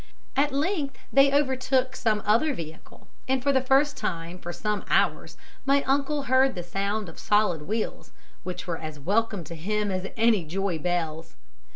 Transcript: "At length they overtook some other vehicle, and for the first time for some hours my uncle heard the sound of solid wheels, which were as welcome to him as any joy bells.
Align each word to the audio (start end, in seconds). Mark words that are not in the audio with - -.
"At 0.35 0.51
length 0.51 0.97
they 1.13 1.31
overtook 1.31 1.95
some 1.95 2.23
other 2.25 2.55
vehicle, 2.55 3.05
and 3.27 3.43
for 3.43 3.53
the 3.53 3.61
first 3.61 3.97
time 3.97 4.39
for 4.39 4.51
some 4.51 4.83
hours 4.89 5.37
my 5.63 5.83
uncle 5.83 6.23
heard 6.23 6.55
the 6.55 6.63
sound 6.63 7.07
of 7.07 7.19
solid 7.19 7.67
wheels, 7.67 8.09
which 8.41 8.65
were 8.65 8.79
as 8.79 8.99
welcome 8.99 9.43
to 9.43 9.53
him 9.55 9.91
as 9.91 10.07
any 10.17 10.43
joy 10.43 10.79
bells. 10.79 11.35